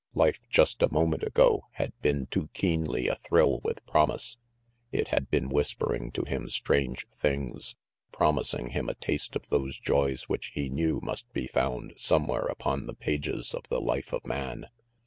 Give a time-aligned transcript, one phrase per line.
[0.15, 4.37] Life, just a moment ago, had been too keenly athrill with promise.
[4.91, 7.75] It had been whispering to him strange things,
[8.11, 12.87] promising him a taste of those joys which he knew must be found somewhere upon
[12.87, 14.69] the pages of the life of man.